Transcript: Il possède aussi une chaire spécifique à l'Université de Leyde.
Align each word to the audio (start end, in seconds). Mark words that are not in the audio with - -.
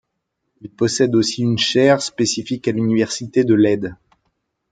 Il 0.61 0.71
possède 0.71 1.13
aussi 1.13 1.43
une 1.43 1.59
chaire 1.59 2.01
spécifique 2.01 2.67
à 2.67 2.71
l'Université 2.71 3.43
de 3.43 3.53
Leyde. 3.53 3.95